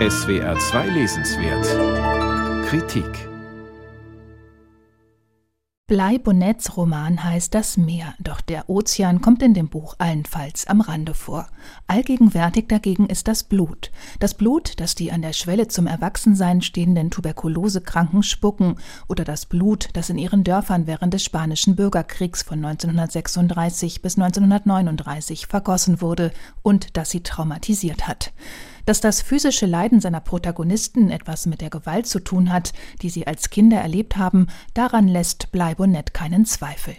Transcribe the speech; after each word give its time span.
SWR 0.00 0.58
2 0.58 0.88
Lesenswert 0.88 2.66
Kritik 2.66 3.28
Blei 5.86 6.18
Bonnets 6.18 6.76
Roman 6.76 7.22
heißt 7.22 7.54
Das 7.54 7.76
Meer, 7.76 8.14
doch 8.18 8.40
der 8.40 8.68
Ozean 8.68 9.20
kommt 9.20 9.40
in 9.40 9.54
dem 9.54 9.68
Buch 9.68 9.94
allenfalls 9.98 10.66
am 10.66 10.80
Rande 10.80 11.14
vor. 11.14 11.46
Allgegenwärtig 11.86 12.66
dagegen 12.66 13.06
ist 13.06 13.28
das 13.28 13.44
Blut. 13.44 13.92
Das 14.18 14.34
Blut, 14.34 14.80
das 14.80 14.96
die 14.96 15.12
an 15.12 15.22
der 15.22 15.32
Schwelle 15.32 15.68
zum 15.68 15.86
Erwachsensein 15.86 16.60
stehenden 16.60 17.12
Tuberkulosekranken 17.12 18.24
spucken 18.24 18.76
oder 19.06 19.22
das 19.22 19.46
Blut, 19.46 19.90
das 19.92 20.10
in 20.10 20.18
ihren 20.18 20.42
Dörfern 20.42 20.88
während 20.88 21.14
des 21.14 21.22
Spanischen 21.22 21.76
Bürgerkriegs 21.76 22.42
von 22.42 22.64
1936 22.64 24.02
bis 24.02 24.18
1939 24.18 25.46
vergossen 25.46 26.00
wurde 26.00 26.32
und 26.62 26.96
das 26.96 27.10
sie 27.10 27.22
traumatisiert 27.22 28.08
hat. 28.08 28.32
Dass 28.86 29.00
das 29.00 29.22
physische 29.22 29.66
Leiden 29.66 30.00
seiner 30.00 30.20
Protagonisten 30.20 31.10
etwas 31.10 31.46
mit 31.46 31.60
der 31.60 31.70
Gewalt 31.70 32.06
zu 32.06 32.20
tun 32.20 32.52
hat, 32.52 32.72
die 33.02 33.10
sie 33.10 33.26
als 33.26 33.50
Kinder 33.50 33.78
erlebt 33.78 34.16
haben, 34.16 34.48
daran 34.74 35.08
lässt 35.08 35.52
Bleibonett 35.52 36.12
keinen 36.12 36.44
Zweifel. 36.44 36.94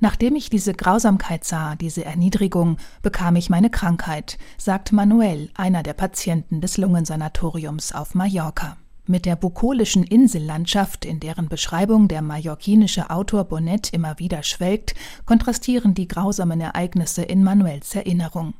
Nachdem 0.00 0.36
ich 0.36 0.50
diese 0.50 0.74
Grausamkeit 0.74 1.44
sah, 1.44 1.74
diese 1.76 2.04
Erniedrigung, 2.04 2.76
bekam 3.02 3.36
ich 3.36 3.48
meine 3.48 3.70
Krankheit, 3.70 4.38
sagt 4.58 4.92
Manuel, 4.92 5.50
einer 5.54 5.82
der 5.82 5.94
Patienten 5.94 6.60
des 6.60 6.76
Lungensanatoriums 6.76 7.92
auf 7.92 8.14
Mallorca. 8.14 8.76
Mit 9.06 9.26
der 9.26 9.36
bukolischen 9.36 10.02
Insellandschaft, 10.02 11.04
in 11.04 11.20
deren 11.20 11.50
Beschreibung 11.50 12.08
der 12.08 12.22
mallorquinische 12.22 13.10
Autor 13.10 13.44
Bonnet 13.44 13.92
immer 13.92 14.18
wieder 14.18 14.42
schwelgt, 14.42 14.94
kontrastieren 15.26 15.92
die 15.92 16.08
grausamen 16.08 16.58
Ereignisse 16.62 17.20
in 17.20 17.44
Manuels 17.44 17.94
Erinnerung. 17.94 18.54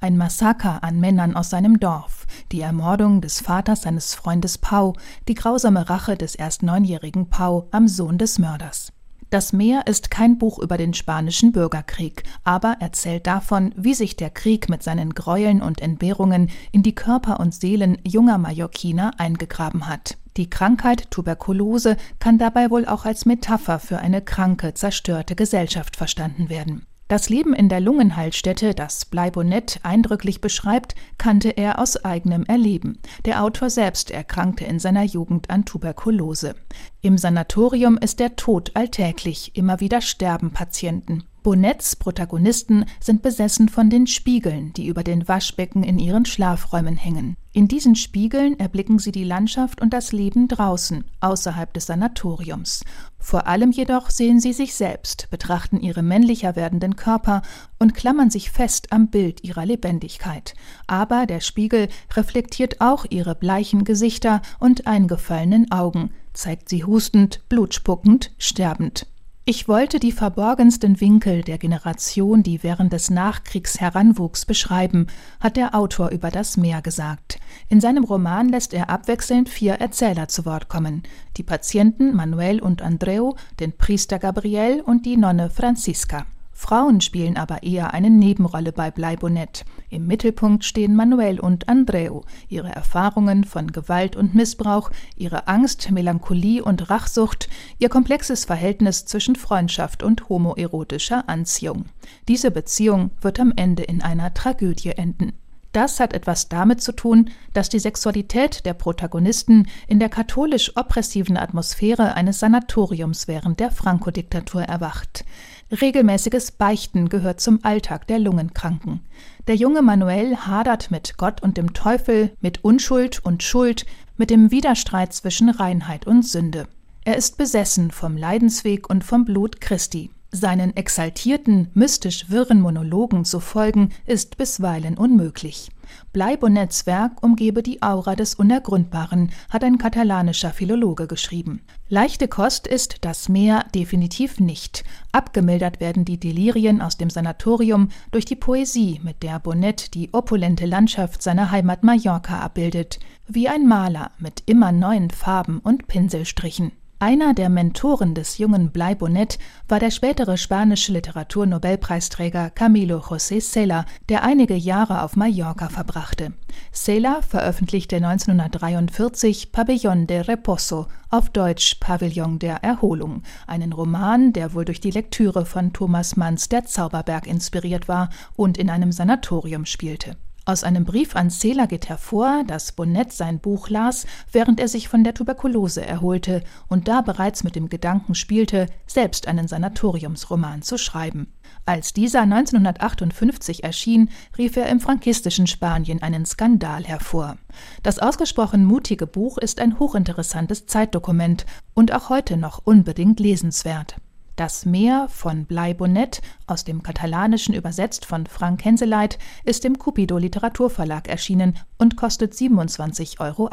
Ein 0.00 0.16
Massaker 0.16 0.82
an 0.82 1.00
Männern 1.00 1.36
aus 1.36 1.50
seinem 1.50 1.78
Dorf, 1.80 2.26
die 2.50 2.62
Ermordung 2.62 3.20
des 3.20 3.42
Vaters 3.42 3.82
seines 3.82 4.14
Freundes 4.14 4.56
Pau, 4.56 4.94
die 5.28 5.34
grausame 5.34 5.90
Rache 5.90 6.16
des 6.16 6.34
erst 6.34 6.62
neunjährigen 6.62 7.28
Pau 7.28 7.68
am 7.70 7.86
Sohn 7.86 8.16
des 8.16 8.38
Mörders. 8.38 8.94
Das 9.30 9.52
Meer 9.52 9.86
ist 9.86 10.10
kein 10.10 10.38
Buch 10.38 10.58
über 10.58 10.76
den 10.76 10.92
spanischen 10.92 11.52
Bürgerkrieg, 11.52 12.24
aber 12.42 12.78
erzählt 12.80 13.28
davon, 13.28 13.72
wie 13.76 13.94
sich 13.94 14.16
der 14.16 14.28
Krieg 14.28 14.68
mit 14.68 14.82
seinen 14.82 15.14
Gräueln 15.14 15.62
und 15.62 15.80
Entbehrungen 15.80 16.50
in 16.72 16.82
die 16.82 16.96
Körper 16.96 17.38
und 17.38 17.54
Seelen 17.54 17.96
junger 18.04 18.38
Mallorquiner 18.38 19.12
eingegraben 19.18 19.86
hat. 19.86 20.18
Die 20.36 20.50
Krankheit 20.50 21.12
Tuberkulose 21.12 21.96
kann 22.18 22.38
dabei 22.38 22.70
wohl 22.70 22.86
auch 22.86 23.04
als 23.04 23.24
Metapher 23.24 23.78
für 23.78 23.98
eine 23.98 24.20
kranke, 24.20 24.74
zerstörte 24.74 25.36
Gesellschaft 25.36 25.96
verstanden 25.96 26.48
werden. 26.48 26.86
Das 27.10 27.28
Leben 27.28 27.54
in 27.54 27.68
der 27.68 27.80
Lungenheilstätte, 27.80 28.72
das 28.72 29.04
Bleibonett 29.04 29.80
eindrücklich 29.82 30.40
beschreibt, 30.40 30.94
kannte 31.18 31.48
er 31.48 31.80
aus 31.80 32.04
eigenem 32.04 32.44
Erleben. 32.44 33.00
Der 33.24 33.42
Autor 33.42 33.68
selbst 33.68 34.12
erkrankte 34.12 34.64
in 34.64 34.78
seiner 34.78 35.02
Jugend 35.02 35.50
an 35.50 35.64
Tuberkulose. 35.64 36.54
Im 37.00 37.18
Sanatorium 37.18 37.98
ist 37.98 38.20
der 38.20 38.36
Tod 38.36 38.70
alltäglich, 38.74 39.56
immer 39.56 39.80
wieder 39.80 40.02
sterben 40.02 40.52
Patienten. 40.52 41.24
Bonets 41.42 41.96
Protagonisten 41.96 42.84
sind 43.00 43.22
besessen 43.22 43.68
von 43.68 43.88
den 43.88 44.06
Spiegeln, 44.06 44.72
die 44.74 44.86
über 44.86 45.02
den 45.02 45.26
Waschbecken 45.26 45.82
in 45.82 45.98
ihren 45.98 46.26
Schlafräumen 46.26 46.96
hängen. 46.96 47.36
In 47.52 47.66
diesen 47.66 47.96
Spiegeln 47.96 48.58
erblicken 48.60 48.98
sie 48.98 49.10
die 49.10 49.24
Landschaft 49.24 49.80
und 49.80 49.92
das 49.92 50.12
Leben 50.12 50.48
draußen, 50.48 51.04
außerhalb 51.20 51.72
des 51.72 51.86
Sanatoriums. 51.86 52.84
Vor 53.18 53.46
allem 53.46 53.72
jedoch 53.72 54.10
sehen 54.10 54.38
sie 54.38 54.52
sich 54.52 54.74
selbst, 54.74 55.28
betrachten 55.30 55.80
ihre 55.80 56.02
männlicher 56.02 56.54
werdenden 56.56 56.94
Körper 56.94 57.42
und 57.78 57.94
klammern 57.94 58.30
sich 58.30 58.50
fest 58.50 58.92
am 58.92 59.08
Bild 59.08 59.42
ihrer 59.42 59.64
Lebendigkeit. 59.64 60.54
Aber 60.86 61.26
der 61.26 61.40
Spiegel 61.40 61.88
reflektiert 62.14 62.80
auch 62.80 63.06
ihre 63.08 63.34
bleichen 63.34 63.84
Gesichter 63.84 64.42
und 64.58 64.86
eingefallenen 64.86 65.72
Augen, 65.72 66.10
zeigt 66.34 66.68
sie 66.68 66.84
hustend, 66.84 67.40
blutspuckend, 67.48 68.32
sterbend. 68.38 69.06
Ich 69.46 69.68
wollte 69.68 69.98
die 69.98 70.12
verborgensten 70.12 71.00
Winkel 71.00 71.40
der 71.40 71.56
Generation, 71.56 72.42
die 72.42 72.62
während 72.62 72.92
des 72.92 73.08
Nachkriegs 73.08 73.80
heranwuchs, 73.80 74.44
beschreiben, 74.44 75.06
hat 75.40 75.56
der 75.56 75.74
Autor 75.74 76.10
über 76.10 76.30
das 76.30 76.58
Meer 76.58 76.82
gesagt. 76.82 77.40
In 77.70 77.80
seinem 77.80 78.04
Roman 78.04 78.50
lässt 78.50 78.74
er 78.74 78.90
abwechselnd 78.90 79.48
vier 79.48 79.74
Erzähler 79.74 80.28
zu 80.28 80.44
Wort 80.44 80.68
kommen: 80.68 81.04
die 81.38 81.42
Patienten 81.42 82.14
Manuel 82.14 82.60
und 82.60 82.82
Andreu, 82.82 83.32
den 83.60 83.72
Priester 83.72 84.18
Gabriel 84.18 84.82
und 84.82 85.06
die 85.06 85.16
Nonne 85.16 85.48
Franziska. 85.48 86.26
Frauen 86.60 87.00
spielen 87.00 87.38
aber 87.38 87.62
eher 87.62 87.94
eine 87.94 88.10
Nebenrolle 88.10 88.70
bei 88.70 88.90
Bleibonett. 88.90 89.64
Im 89.88 90.06
Mittelpunkt 90.06 90.62
stehen 90.62 90.94
Manuel 90.94 91.40
und 91.40 91.70
Andreu, 91.70 92.20
ihre 92.50 92.68
Erfahrungen 92.68 93.44
von 93.44 93.72
Gewalt 93.72 94.14
und 94.14 94.34
Missbrauch, 94.34 94.90
ihre 95.16 95.48
Angst, 95.48 95.90
Melancholie 95.90 96.62
und 96.62 96.90
Rachsucht, 96.90 97.48
ihr 97.78 97.88
komplexes 97.88 98.44
Verhältnis 98.44 99.06
zwischen 99.06 99.36
Freundschaft 99.36 100.02
und 100.02 100.28
homoerotischer 100.28 101.30
Anziehung. 101.30 101.86
Diese 102.28 102.50
Beziehung 102.50 103.10
wird 103.22 103.40
am 103.40 103.54
Ende 103.56 103.82
in 103.82 104.02
einer 104.02 104.34
Tragödie 104.34 104.90
enden. 104.90 105.32
Das 105.72 106.00
hat 106.00 106.14
etwas 106.14 106.48
damit 106.48 106.82
zu 106.82 106.90
tun, 106.90 107.30
dass 107.52 107.68
die 107.68 107.78
Sexualität 107.78 108.66
der 108.66 108.74
Protagonisten 108.74 109.68
in 109.86 110.00
der 110.00 110.08
katholisch 110.08 110.76
oppressiven 110.76 111.36
Atmosphäre 111.36 112.14
eines 112.14 112.40
Sanatoriums 112.40 113.28
während 113.28 113.60
der 113.60 113.70
Franco-Diktatur 113.70 114.62
erwacht. 114.62 115.24
Regelmäßiges 115.72 116.50
Beichten 116.52 117.08
gehört 117.08 117.40
zum 117.40 117.60
Alltag 117.62 118.08
der 118.08 118.18
Lungenkranken. 118.18 119.00
Der 119.46 119.54
junge 119.54 119.82
Manuel 119.82 120.36
hadert 120.36 120.90
mit 120.90 121.16
Gott 121.16 121.42
und 121.42 121.56
dem 121.56 121.74
Teufel, 121.74 122.32
mit 122.40 122.64
Unschuld 122.64 123.24
und 123.24 123.44
Schuld, 123.44 123.86
mit 124.16 124.30
dem 124.30 124.50
Widerstreit 124.50 125.12
zwischen 125.12 125.48
Reinheit 125.48 126.08
und 126.08 126.26
Sünde. 126.26 126.66
Er 127.04 127.16
ist 127.16 127.38
besessen 127.38 127.92
vom 127.92 128.16
Leidensweg 128.16 128.90
und 128.90 129.04
vom 129.04 129.24
Blut 129.24 129.60
Christi. 129.60 130.10
Seinen 130.32 130.76
exaltierten, 130.76 131.70
mystisch 131.74 132.30
wirren 132.30 132.60
Monologen 132.60 133.24
zu 133.24 133.40
folgen, 133.40 133.90
ist 134.06 134.36
bisweilen 134.36 134.96
unmöglich. 134.96 135.70
Bleibonets 136.12 136.86
Werk 136.86 137.20
umgebe 137.20 137.64
die 137.64 137.82
Aura 137.82 138.14
des 138.14 138.36
Unergründbaren, 138.36 139.32
hat 139.48 139.64
ein 139.64 139.76
katalanischer 139.76 140.50
Philologe 140.50 141.08
geschrieben. 141.08 141.62
Leichte 141.88 142.28
Kost 142.28 142.68
ist 142.68 142.98
das 143.00 143.28
Meer 143.28 143.64
definitiv 143.74 144.38
nicht. 144.38 144.84
Abgemildert 145.10 145.80
werden 145.80 146.04
die 146.04 146.20
Delirien 146.20 146.80
aus 146.80 146.96
dem 146.96 147.10
Sanatorium 147.10 147.88
durch 148.12 148.24
die 148.24 148.36
Poesie, 148.36 149.00
mit 149.02 149.24
der 149.24 149.40
Bonnet 149.40 149.94
die 149.94 150.14
opulente 150.14 150.66
Landschaft 150.66 151.22
seiner 151.22 151.50
Heimat 151.50 151.82
Mallorca 151.82 152.38
abbildet, 152.38 153.00
wie 153.26 153.48
ein 153.48 153.66
Maler 153.66 154.12
mit 154.18 154.44
immer 154.46 154.70
neuen 154.70 155.10
Farben 155.10 155.58
und 155.58 155.88
Pinselstrichen. 155.88 156.70
Einer 157.02 157.32
der 157.32 157.48
Mentoren 157.48 158.14
des 158.14 158.36
jungen 158.36 158.72
Blay 158.72 158.94
Bonnet 158.94 159.38
war 159.68 159.80
der 159.80 159.90
spätere 159.90 160.36
spanische 160.36 160.92
Literaturnobelpreisträger 160.92 162.50
Camilo 162.50 162.98
José 162.98 163.40
Cela, 163.40 163.86
der 164.10 164.22
einige 164.22 164.54
Jahre 164.54 165.02
auf 165.02 165.16
Mallorca 165.16 165.70
verbrachte. 165.70 166.34
Cela 166.74 167.22
veröffentlichte 167.22 167.96
1943 167.96 169.48
Pabellón 169.50 170.08
de 170.08 170.20
Reposo, 170.20 170.88
auf 171.08 171.30
Deutsch 171.30 171.76
Pavillon 171.80 172.38
der 172.38 172.62
Erholung, 172.62 173.22
einen 173.46 173.72
Roman, 173.72 174.34
der 174.34 174.52
wohl 174.52 174.66
durch 174.66 174.80
die 174.80 174.90
Lektüre 174.90 175.46
von 175.46 175.72
Thomas 175.72 176.16
Manns 176.16 176.50
Der 176.50 176.66
Zauberberg 176.66 177.26
inspiriert 177.26 177.88
war 177.88 178.10
und 178.36 178.58
in 178.58 178.68
einem 178.68 178.92
Sanatorium 178.92 179.64
spielte. 179.64 180.18
Aus 180.50 180.64
einem 180.64 180.84
Brief 180.84 181.14
an 181.14 181.30
Cela 181.30 181.66
geht 181.66 181.88
hervor, 181.88 182.42
dass 182.44 182.72
Bonnet 182.72 183.12
sein 183.12 183.38
Buch 183.38 183.68
las, 183.68 184.04
während 184.32 184.58
er 184.58 184.66
sich 184.66 184.88
von 184.88 185.04
der 185.04 185.14
Tuberkulose 185.14 185.86
erholte 185.86 186.42
und 186.66 186.88
da 186.88 187.02
bereits 187.02 187.44
mit 187.44 187.54
dem 187.54 187.68
Gedanken 187.68 188.16
spielte, 188.16 188.66
selbst 188.84 189.28
einen 189.28 189.46
Sanatoriumsroman 189.46 190.62
zu 190.62 190.76
schreiben. 190.76 191.32
Als 191.66 191.92
dieser 191.92 192.22
1958 192.22 193.62
erschien, 193.62 194.10
rief 194.36 194.56
er 194.56 194.68
im 194.70 194.80
frankistischen 194.80 195.46
Spanien 195.46 196.02
einen 196.02 196.26
Skandal 196.26 196.82
hervor. 196.82 197.36
Das 197.84 198.00
ausgesprochen 198.00 198.64
mutige 198.64 199.06
Buch 199.06 199.38
ist 199.38 199.60
ein 199.60 199.78
hochinteressantes 199.78 200.66
Zeitdokument 200.66 201.46
und 201.74 201.94
auch 201.94 202.08
heute 202.08 202.36
noch 202.36 202.60
unbedingt 202.64 203.20
lesenswert. 203.20 203.94
Das 204.40 204.64
Meer 204.64 205.06
von 205.10 205.44
Blei 205.44 205.74
Bonnet, 205.74 206.22
aus 206.46 206.64
dem 206.64 206.82
Katalanischen 206.82 207.52
übersetzt 207.52 208.06
von 208.06 208.26
Frank 208.26 208.64
Henseleit, 208.64 209.18
ist 209.44 209.66
im 209.66 209.78
Cupido 209.78 210.16
Literaturverlag 210.16 211.08
erschienen 211.08 211.58
und 211.76 211.98
kostet 211.98 212.32
27,80 212.32 213.20
Euro. 213.20 213.50